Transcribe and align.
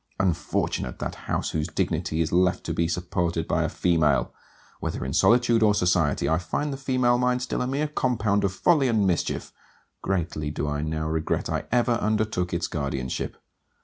Unfortunate 0.19 0.97
that 0.97 1.13
house 1.29 1.51
whose 1.51 1.67
dignity 1.67 2.21
is 2.21 2.31
left 2.31 2.63
to 2.63 2.73
be 2.73 2.87
supported 2.87 3.47
by 3.47 3.61
a 3.61 3.69
female! 3.69 4.33
Whether 4.79 5.05
in 5.05 5.13
solitude 5.13 5.61
or 5.61 5.75
society, 5.75 6.27
I 6.27 6.39
find 6.39 6.73
the 6.73 6.77
female 6.77 7.19
mind 7.19 7.43
still 7.43 7.61
a 7.61 7.67
mere 7.67 7.87
compound 7.87 8.43
of 8.43 8.51
folly 8.51 8.87
and 8.87 9.05
mischief: 9.05 9.53
greatly 10.01 10.49
do 10.49 10.67
I 10.67 10.81
now 10.81 11.07
regret 11.07 11.51
I 11.51 11.65
ever 11.71 11.91
undertook 12.01 12.51
its 12.51 12.65
guardianship. 12.65 13.37